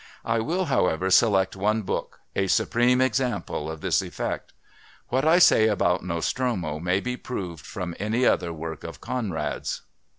[0.25, 4.51] I will, however, select one book, a supreme example of this effect.
[5.09, 9.83] What I say about Nostromo may be proved from any other work of Conrad's.